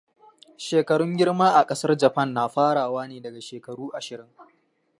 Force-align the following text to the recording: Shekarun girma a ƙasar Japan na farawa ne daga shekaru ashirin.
Shekarun 0.63 1.15
girma 1.17 1.49
a 1.59 1.65
ƙasar 1.65 1.97
Japan 1.97 2.33
na 2.33 2.47
farawa 2.47 3.07
ne 3.07 3.21
daga 3.21 3.41
shekaru 3.41 3.89
ashirin. 3.93 4.29